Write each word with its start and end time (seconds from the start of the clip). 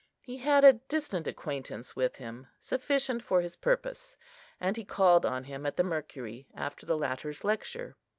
He 0.23 0.37
had 0.37 0.63
a 0.63 0.73
distant 0.73 1.27
acquaintance 1.27 1.95
with 1.95 2.15
him, 2.15 2.47
sufficient 2.57 3.21
for 3.21 3.39
his 3.41 3.55
purpose, 3.55 4.17
and 4.59 4.75
he 4.75 4.83
called 4.83 5.27
on 5.27 5.43
him 5.43 5.63
at 5.63 5.77
the 5.77 5.83
Mercury 5.83 6.47
after 6.55 6.87
the 6.87 6.97
latter's 6.97 7.43
lecture. 7.43 7.95